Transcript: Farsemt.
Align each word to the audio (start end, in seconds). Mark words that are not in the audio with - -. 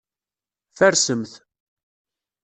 Farsemt. 0.77 1.31